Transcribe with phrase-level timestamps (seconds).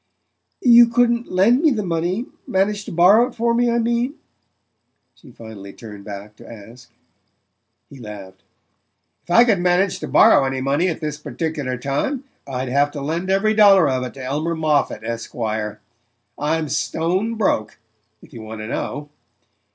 [0.65, 4.15] "You couldn't lend me the money manage to borrow it for me, I mean?"
[5.13, 6.89] she finally turned back to ask.
[7.87, 8.41] He laughed.
[9.21, 12.89] "If I could manage to borrow any money at this particular minute well, I'd have
[12.93, 15.79] to lend every dollar of it to Elmer Moffatt, Esquire.
[16.35, 17.77] I'm stone broke,
[18.23, 19.09] if you want to know.